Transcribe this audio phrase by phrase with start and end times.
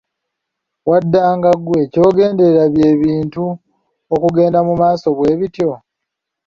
[0.89, 3.43] Waddanga ggwe, ky’ogenderera bye bintu
[4.13, 5.71] okugenda mu maaso bwebityo?